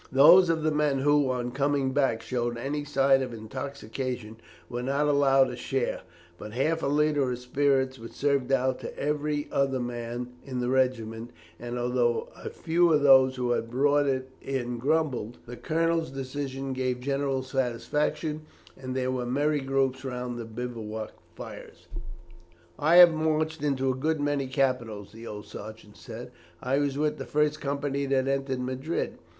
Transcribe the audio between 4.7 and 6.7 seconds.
not allowed a share, but